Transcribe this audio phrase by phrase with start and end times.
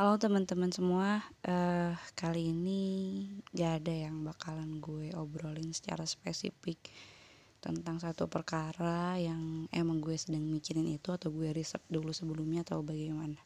[0.00, 2.80] Halo teman-teman semua, uh, kali ini
[3.52, 6.80] gak ada yang bakalan gue obrolin secara spesifik
[7.60, 12.80] tentang satu perkara yang emang gue sedang mikirin itu atau gue riset dulu sebelumnya atau
[12.80, 13.36] bagaimana.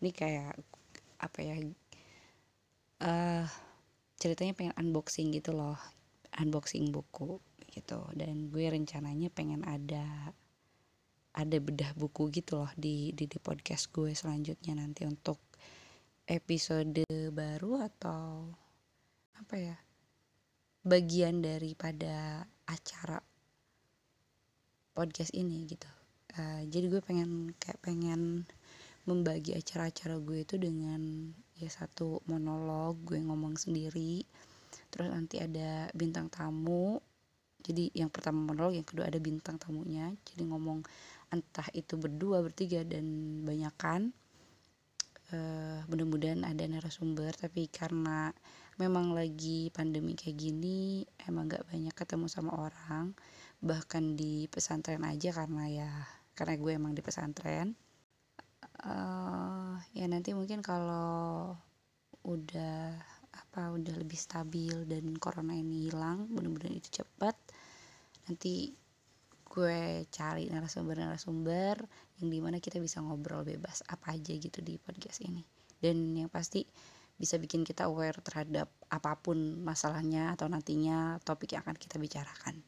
[0.00, 0.56] Ini kayak
[1.20, 1.60] apa ya?
[3.04, 3.44] Uh,
[4.16, 5.76] ceritanya pengen unboxing gitu loh,
[6.40, 7.36] unboxing buku
[7.68, 8.00] gitu.
[8.16, 10.32] Dan gue rencananya pengen ada
[11.36, 15.51] ada bedah buku gitu loh di di, di podcast gue selanjutnya nanti untuk
[16.26, 17.02] episode
[17.34, 18.50] baru atau
[19.38, 19.76] apa ya?
[20.82, 23.22] Bagian daripada acara
[24.92, 25.88] podcast ini gitu.
[26.32, 28.44] Uh, jadi gue pengen kayak pengen
[29.04, 34.22] membagi acara-acara gue itu dengan ya satu monolog gue ngomong sendiri.
[34.92, 37.00] Terus nanti ada bintang tamu.
[37.62, 40.12] Jadi yang pertama monolog yang kedua ada bintang tamunya.
[40.28, 40.82] Jadi ngomong
[41.32, 43.04] entah itu berdua bertiga dan
[43.42, 44.12] banyakan
[45.32, 48.30] uh, mudah-mudahan ada narasumber tapi karena
[48.76, 53.12] memang lagi pandemi kayak gini emang gak banyak ketemu sama orang
[53.62, 55.90] bahkan di pesantren aja karena ya
[56.34, 57.76] karena gue emang di pesantren.
[58.82, 61.54] Uh, ya nanti mungkin kalau
[62.26, 62.98] udah
[63.30, 67.38] apa udah lebih stabil dan corona ini hilang mudah-mudahan itu cepat
[68.26, 68.74] nanti
[69.52, 71.84] gue cari narasumber-narasumber
[72.16, 75.44] yang di mana kita bisa ngobrol bebas apa aja gitu di podcast ini.
[75.76, 76.64] Dan yang pasti
[77.20, 82.64] bisa bikin kita aware terhadap apa pun masalahnya atau nantinya topik yang akan kita bicarakan.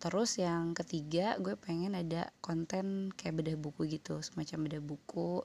[0.00, 5.44] Terus yang ketiga gue pengen ada konten kayak bedah buku gitu semacam bedah buku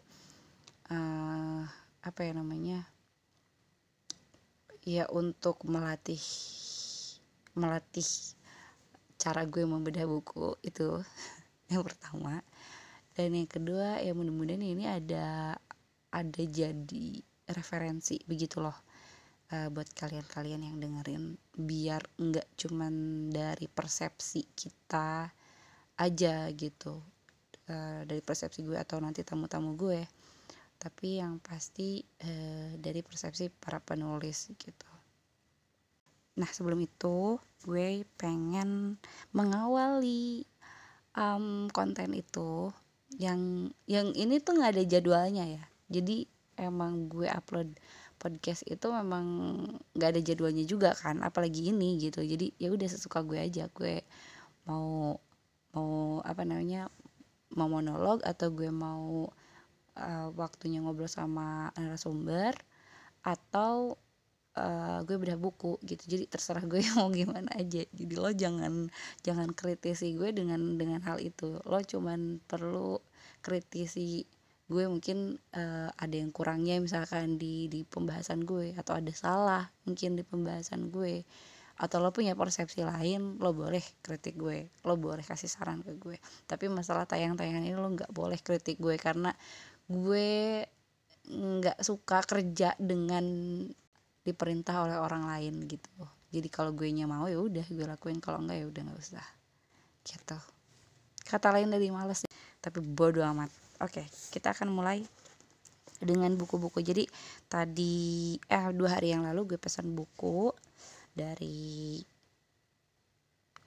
[0.90, 1.62] uh,
[2.00, 2.88] apa ya namanya
[4.88, 6.24] ya untuk melatih
[7.54, 8.08] melatih
[9.20, 11.04] cara gue membedah buku itu
[11.72, 12.40] yang pertama.
[13.12, 15.60] Dan yang kedua ya mudah-mudahan ini ada
[16.10, 17.20] ada jadi
[17.52, 18.80] referensi begitu loh
[19.52, 21.36] uh, buat kalian-kalian yang dengerin.
[21.52, 25.28] Biar enggak cuman dari persepsi kita
[26.00, 26.96] aja gitu
[27.68, 30.00] uh, dari persepsi gue atau nanti tamu-tamu gue.
[30.80, 34.99] Tapi yang pasti uh, dari persepsi para penulis gitu
[36.38, 39.02] Nah sebelum itu gue pengen
[39.34, 40.46] mengawali
[41.18, 42.70] um, konten itu
[43.18, 45.64] yang yang ini tuh nggak ada jadwalnya ya.
[45.90, 46.30] Jadi
[46.60, 47.74] emang gue upload
[48.20, 49.26] podcast itu memang
[49.96, 52.22] nggak ada jadwalnya juga kan, apalagi ini gitu.
[52.22, 53.72] Jadi ya udah sesuka gue aja.
[53.72, 54.04] Gue
[54.68, 55.18] mau
[55.74, 56.90] mau apa namanya
[57.58, 59.30] mau monolog atau gue mau
[59.98, 62.54] uh, waktunya ngobrol sama narasumber
[63.26, 63.98] atau
[64.58, 66.04] uh, gue bedah buku gitu.
[66.18, 67.84] Jadi terserah gue mau gimana aja.
[67.86, 68.90] Jadi lo jangan
[69.22, 71.60] jangan kritisi gue dengan dengan hal itu.
[71.68, 72.98] Lo cuman perlu
[73.44, 74.26] kritisi
[74.70, 80.18] gue mungkin uh, ada yang kurangnya misalkan di di pembahasan gue atau ada salah mungkin
[80.18, 81.26] di pembahasan gue.
[81.80, 86.18] Atau lo punya persepsi lain lo boleh kritik gue lo boleh kasih saran ke gue.
[86.46, 89.32] Tapi masalah tayang-tayangan ini lo nggak boleh kritik gue karena
[89.90, 90.66] gue
[91.30, 93.26] nggak suka kerja dengan
[94.30, 95.90] diperintah oleh orang lain gitu.
[96.30, 98.22] Jadi kalau gue nya mau ya udah gue lakuin.
[98.22, 99.26] Kalau enggak ya udah nggak usah.
[100.06, 100.38] Gitu.
[101.26, 102.26] Kata lain dari males.
[102.62, 103.50] Tapi bodoh amat.
[103.82, 105.02] Oke kita akan mulai
[106.00, 106.80] dengan buku-buku.
[106.86, 107.04] Jadi
[107.50, 110.54] tadi eh dua hari yang lalu gue pesan buku
[111.12, 112.00] dari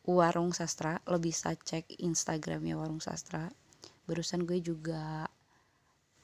[0.07, 0.99] warung sastra.
[1.11, 3.51] Lo bisa cek instagramnya warung sastra.
[4.07, 5.27] Barusan gue juga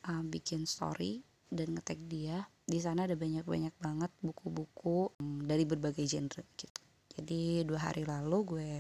[0.06, 6.04] um, bikin story dan ngetek dia di sana ada banyak-banyak banget buku-buku mm, dari berbagai
[6.04, 6.80] genre gitu.
[7.16, 8.72] Jadi dua hari lalu gue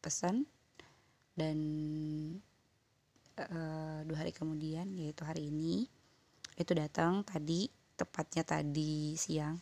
[0.00, 0.48] pesan
[1.36, 1.56] dan
[3.36, 5.84] uh, dua hari kemudian yaitu hari ini
[6.56, 7.68] itu datang tadi
[8.00, 9.60] tepatnya tadi siang.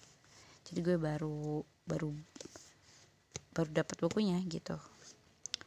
[0.62, 2.14] Jadi gue baru baru
[3.58, 4.78] baru dapat bukunya gitu.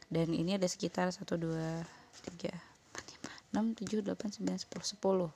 [0.08, 1.84] Dan ini ada sekitar satu dua
[2.24, 2.56] tiga
[3.52, 5.30] enam tujuh delapan sembilan sepuluh sepuluh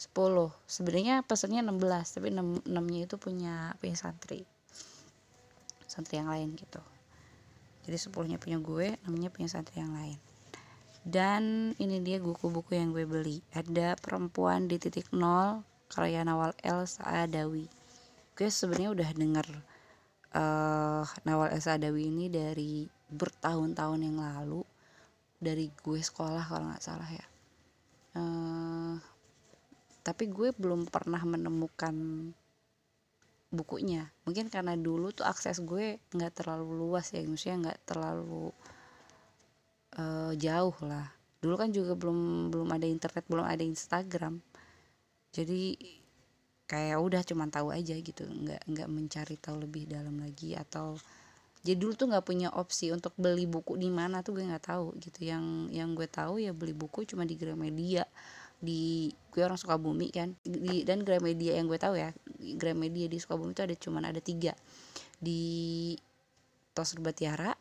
[0.00, 0.16] 10
[0.64, 4.48] sebenarnya pesannya 16 tapi 6, 6 nya itu punya punya santri.
[5.84, 6.80] Santri yang lain gitu.
[7.84, 10.16] Jadi 10 nya punya gue 6 nya punya santri yang lain.
[11.04, 13.44] Dan ini dia buku-buku yang gue beli.
[13.52, 15.60] Ada perempuan di titik nol
[15.92, 17.68] karya Nawal El Saadawi.
[18.32, 19.46] Gue sebenarnya udah denger
[20.32, 24.64] uh, Nawal El Saadawi ini dari bertahun-tahun yang lalu
[25.36, 27.24] dari gue sekolah kalau nggak salah ya
[30.00, 31.94] tapi gue belum pernah menemukan
[33.50, 34.06] bukunya.
[34.24, 38.54] Mungkin karena dulu tuh akses gue nggak terlalu luas ya maksudnya nggak terlalu
[39.98, 41.10] uh, jauh lah.
[41.42, 44.38] Dulu kan juga belum belum ada internet belum ada Instagram.
[45.34, 45.76] Jadi
[46.70, 50.94] kayak udah cuman tahu aja gitu nggak nggak mencari tahu lebih dalam lagi atau
[51.60, 54.96] jadi dulu tuh nggak punya opsi untuk beli buku di mana tuh gue nggak tahu
[54.96, 55.28] gitu.
[55.28, 55.44] Yang
[55.74, 58.06] yang gue tahu ya beli buku cuma di Gramedia
[58.60, 60.34] di gue orang Sukabumi kan.
[60.42, 62.10] Di, dan Gramedia yang gue tahu ya
[62.58, 64.52] Gramedia di Sukabumi itu ada cuman ada tiga.
[65.16, 65.94] Di
[66.74, 67.54] Tos Batiara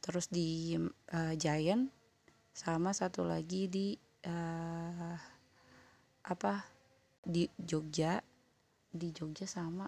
[0.00, 0.74] terus di
[1.12, 1.92] uh, Giant
[2.50, 3.94] sama satu lagi di
[4.26, 5.16] uh,
[6.26, 6.66] apa
[7.22, 8.20] di Jogja.
[8.90, 9.86] Di Jogja sama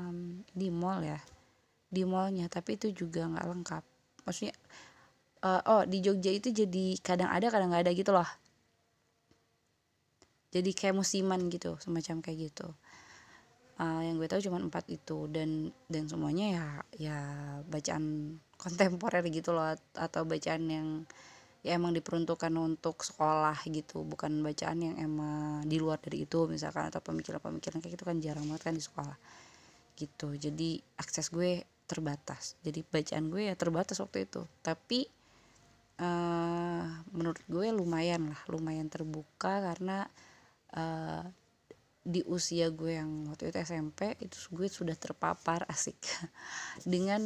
[0.00, 1.20] um, di mall ya
[1.92, 2.48] di mallnya.
[2.48, 3.84] Tapi itu juga nggak lengkap.
[4.24, 4.56] Maksudnya
[5.44, 8.26] uh, oh di Jogja itu jadi kadang ada kadang nggak ada gitu loh
[10.54, 12.70] jadi kayak musiman gitu semacam kayak gitu.
[13.74, 15.26] Uh, yang gue tahu cuma empat itu.
[15.26, 16.66] Dan dan semuanya ya
[17.10, 17.18] ya
[17.66, 20.88] bacaan kontemporer gitu loh atau bacaan yang
[21.66, 24.06] ya emang diperuntukkan untuk sekolah gitu.
[24.06, 28.46] Bukan bacaan yang emang di luar dari itu misalkan atau pemikiran-pemikiran kayak gitu kan jarang
[28.46, 29.18] banget kan di sekolah.
[29.98, 30.38] Gitu.
[30.38, 32.54] Jadi akses gue terbatas.
[32.62, 34.46] Jadi bacaan gue ya terbatas waktu itu.
[34.62, 35.02] Tapi
[35.98, 40.06] uh, menurut gue lumayan lah lumayan terbuka karena
[40.74, 41.24] uh,
[42.04, 45.96] di usia gue yang waktu itu SMP itu gue sudah terpapar asik.
[46.84, 47.22] Dengan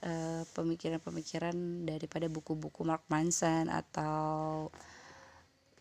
[0.00, 4.72] eh, pemikiran-pemikiran daripada buku-buku Mark Manson atau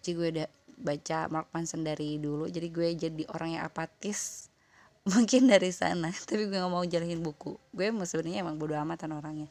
[0.03, 4.51] jadi gue udah baca Mark Manson dari dulu jadi gue jadi orang yang apatis
[5.15, 7.55] mungkin dari sana tapi gue gak mau jalanin buku.
[7.71, 9.47] Gue sebenarnya emang bodo amatan orangnya.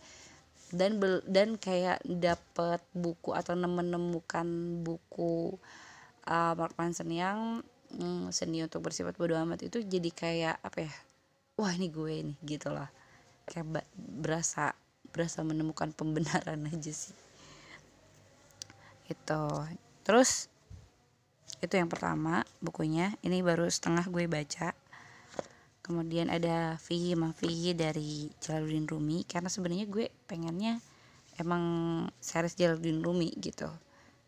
[0.75, 4.45] Dan dan kayak dapet buku atau menemukan
[4.85, 5.57] buku
[6.29, 7.61] uh, Mark Manson yang
[7.93, 10.95] hmm, seni untuk bersifat bodoh amat itu jadi kayak apa ya
[11.55, 12.91] wah ini gue nih gitu lah.
[13.45, 14.73] Kayak berasa
[15.15, 17.17] berasa menemukan pembenaran aja sih.
[19.07, 19.69] Itu
[20.03, 20.49] terus
[21.61, 23.15] itu yang pertama bukunya.
[23.23, 24.73] Ini baru setengah gue baca.
[25.85, 30.81] Kemudian ada Fihi Mafihi dari Jalaluddin Rumi karena sebenarnya gue pengennya
[31.37, 31.65] emang
[32.25, 33.69] series Jalaluddin Rumi gitu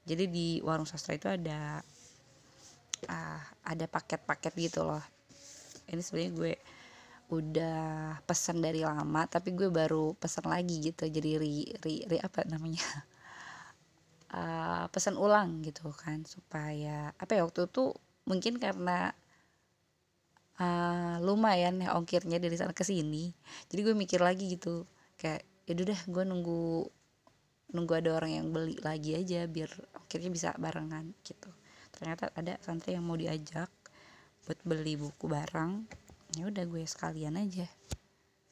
[0.07, 1.83] jadi di warung sastra itu ada
[3.11, 5.03] uh, ada paket-paket gitu loh.
[5.91, 6.53] Ini sebenarnya gue
[7.27, 7.83] udah
[8.23, 11.11] pesan dari lama tapi gue baru pesan lagi gitu.
[11.11, 12.87] Jadi ri ri, ri apa namanya?
[14.27, 17.95] Uh, pesan ulang gitu kan supaya apa ya waktu itu
[18.27, 19.15] mungkin karena
[20.59, 23.31] uh, lumayan ya ongkirnya dari sana ke sini.
[23.71, 24.83] Jadi gue mikir lagi gitu
[25.15, 26.91] kayak ya udah gue nunggu
[27.75, 29.71] nunggu ada orang yang beli lagi aja biar
[30.03, 31.51] ongkirnya bisa barengan gitu.
[31.91, 33.71] Ternyata ada santri yang mau diajak
[34.47, 35.73] buat beli buku barang
[36.39, 37.67] ya udah gue sekalian aja.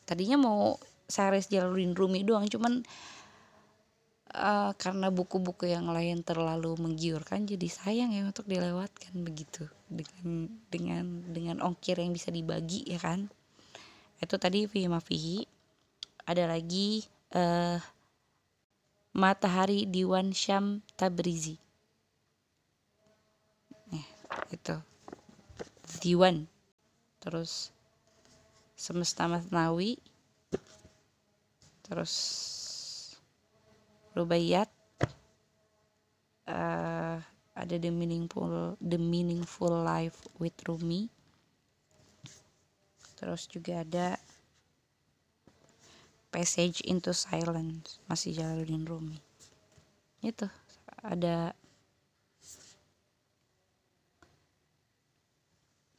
[0.08, 2.82] Tadinya mau series Jalaluddin Rumi doang cuman
[4.34, 9.68] uh, karena buku-buku yang lain terlalu menggiurkan jadi sayang ya untuk dilewatkan begitu.
[9.86, 13.30] Dengan dengan dengan ongkir yang bisa dibagi ya kan.
[14.18, 14.88] Itu tadi Fihi.
[14.88, 15.38] Mafihi
[16.24, 17.04] ada lagi
[17.36, 17.76] uh,
[19.14, 21.54] Matahari Diwan Syam Tabrizi.
[24.50, 24.76] Itu.
[26.02, 26.50] Diwan.
[27.22, 27.70] Terus
[28.74, 29.96] semesta masnawi
[31.86, 32.12] terus
[34.18, 34.68] rubaiyat.
[36.44, 37.16] Uh,
[37.54, 41.06] ada the meaningful the meaningful life with Rumi.
[43.14, 44.18] Terus juga ada
[46.34, 48.02] passage into silence.
[48.10, 49.22] Masih Jalaluddin Rumi.
[50.18, 50.50] Itu
[50.98, 51.54] ada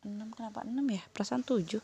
[0.03, 1.03] 6 kenapa 6 ya?
[1.15, 1.79] Perasaan 7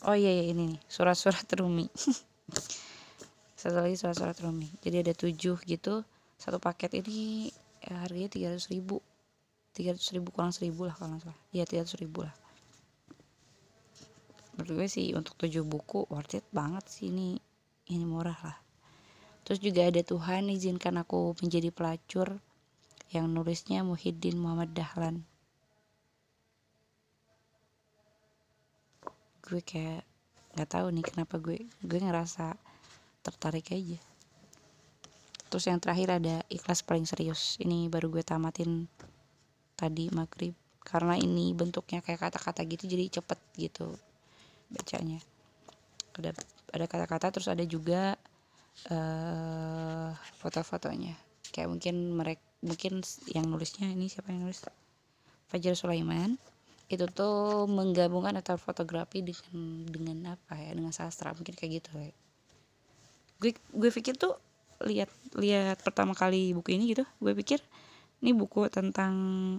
[0.00, 1.90] oh iya, iya ini surat-surat Rumi.
[3.60, 4.70] Satu lagi surat-surat Rumi.
[4.80, 5.34] Jadi ada 7
[5.66, 5.94] gitu.
[6.40, 7.50] Satu paket ini
[7.84, 9.02] ya, harganya 300 ribu.
[9.76, 11.36] 300 ribu kurang 1000 lah kalau salah.
[11.52, 12.32] Iya 300 ribu lah
[14.54, 17.08] menurut gue sih untuk 7 buku worth it banget sih.
[17.10, 17.38] Ini
[17.90, 18.58] ini murah lah.
[19.42, 22.38] Terus juga ada Tuhan izinkan aku menjadi pelacur
[23.10, 25.26] yang nulisnya Muhyiddin Muhammad Dahlan.
[29.42, 30.06] Gue kayak
[30.54, 32.54] nggak tahu nih kenapa gue gue ngerasa
[33.26, 33.98] tertarik aja.
[35.50, 37.58] Terus yang terakhir ada ikhlas paling serius.
[37.58, 38.86] Ini baru gue tamatin
[39.74, 40.54] tadi maghrib.
[40.80, 43.98] Karena ini bentuknya kayak kata-kata gitu jadi cepet gitu
[44.70, 45.20] bacanya.
[46.16, 46.34] Ada
[46.70, 48.14] ada kata-kata terus ada juga
[48.90, 51.18] uh, foto-fotonya.
[51.50, 54.64] Kayak mungkin mereka mungkin yang nulisnya ini siapa yang nulis?
[55.50, 56.38] Fajar Sulaiman.
[56.90, 61.34] Itu tuh menggabungkan antara fotografi dengan dengan apa ya dengan sastra.
[61.34, 62.14] Mungkin kayak gitu ya.
[63.40, 64.36] gue gue pikir tuh
[64.84, 67.60] lihat lihat pertama kali buku ini gitu gue pikir
[68.20, 69.12] ini buku tentang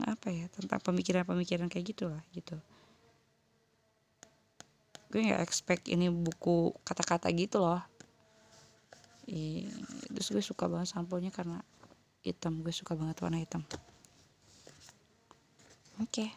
[0.06, 2.58] apa ya tentang pemikiran-pemikiran kayak gitulah gitu
[5.12, 7.84] gue nggak expect ini buku kata-kata gitu loh.
[9.28, 9.68] I,
[10.08, 11.60] terus gue suka banget sampulnya karena
[12.24, 12.64] hitam.
[12.64, 13.68] Gue suka banget warna hitam.
[16.00, 16.30] Oke okay.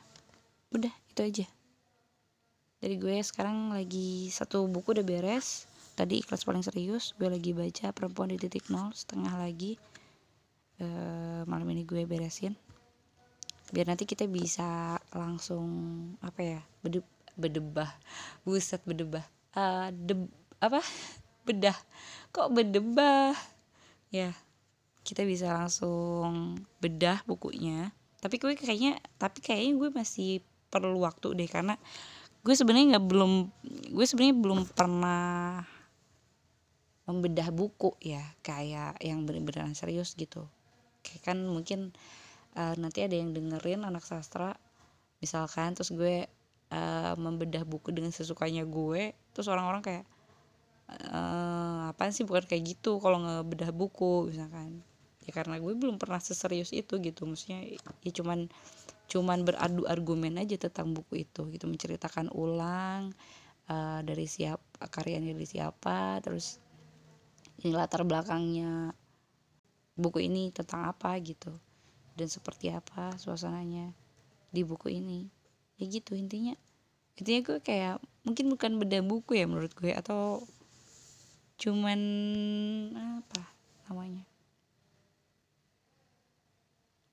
[0.75, 1.47] udah itu aja.
[2.83, 5.71] Dari gue sekarang lagi satu buku udah beres.
[5.95, 9.78] Tadi ikhlas paling serius gue lagi baca perempuan di titik nol setengah lagi.
[10.83, 10.87] E,
[11.47, 12.59] malam ini gue beresin.
[13.71, 15.64] Biar nanti kita bisa langsung
[16.21, 16.61] apa ya
[17.35, 17.91] bedebah.
[18.43, 19.25] Buset bedebah.
[19.55, 20.14] Uh, de,
[20.59, 20.81] apa?
[21.47, 21.76] Bedah.
[22.35, 23.37] Kok bedebah?
[24.11, 24.35] Ya
[25.05, 27.93] kita bisa langsung bedah bukunya.
[28.19, 30.41] Tapi gue kayaknya tapi kayaknya gue masih
[30.73, 31.76] perlu waktu deh karena
[32.41, 33.33] gue sebenarnya nggak belum
[33.93, 35.62] gue sebenarnya belum pernah
[37.05, 40.49] membedah buku ya kayak yang benar-benar serius gitu.
[41.05, 41.93] Kayak kan mungkin
[42.57, 44.57] uh, nanti ada yang dengerin anak sastra
[45.21, 46.25] misalkan terus gue
[46.75, 50.04] uh, membedah buku dengan sesukanya gue terus orang-orang kayak
[50.90, 54.83] uh, apaan sih bukan kayak gitu kalau ngebedah buku misalkan.
[55.25, 57.64] Ya karena gue belum pernah seserius itu gitu maksudnya
[58.04, 58.52] ya cuman
[59.09, 63.16] cuman beradu argumen aja tentang buku itu gitu menceritakan ulang
[63.73, 66.61] uh, dari siapa karyanya dari siapa terus
[67.64, 68.93] ini latar belakangnya
[69.97, 71.57] buku ini tentang apa gitu
[72.19, 73.95] dan seperti apa suasananya
[74.52, 75.44] di buku ini
[75.78, 76.54] ya gitu intinya
[77.19, 80.43] intinya gue kayak mungkin bukan beda buku ya menurut gue atau
[81.59, 82.00] cuman
[82.99, 83.43] apa
[83.87, 84.26] namanya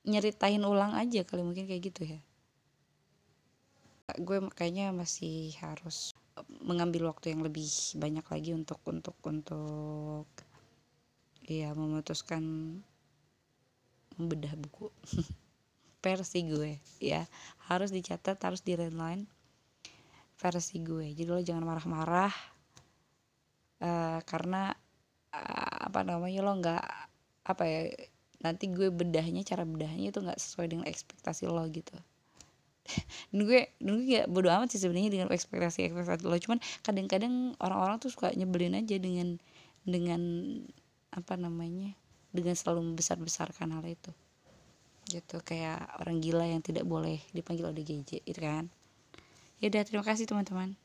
[0.01, 2.19] nyeritain ulang aja kali mungkin kayak gitu ya.
[4.17, 6.17] Gue makanya masih harus
[6.63, 10.25] mengambil waktu yang lebih banyak lagi untuk untuk untuk
[11.45, 12.43] ya memutuskan
[14.17, 14.89] membedah buku
[16.01, 17.23] versi gue ya.
[17.69, 19.29] Harus dicatat harus di redline
[20.41, 21.13] versi gue.
[21.13, 22.33] Jadi lo jangan marah-marah
[23.85, 24.73] uh, karena
[25.31, 26.85] uh, apa namanya lo nggak
[27.41, 27.81] apa ya
[28.41, 31.93] nanti gue bedahnya cara bedahnya itu nggak sesuai dengan ekspektasi lo gitu.
[33.29, 36.37] Dan gue dan gue gak bodo amat sih sebenarnya dengan ekspektasi ekspektasi lo.
[36.41, 39.37] Cuman kadang-kadang orang-orang tuh suka nyebelin aja dengan
[39.85, 40.21] dengan
[41.13, 41.93] apa namanya
[42.33, 44.11] dengan selalu membesar-besarkan hal itu
[45.11, 48.71] gitu kayak orang gila yang tidak boleh dipanggil ODGJ itu kan.
[49.59, 50.79] Ya udah terima kasih teman-teman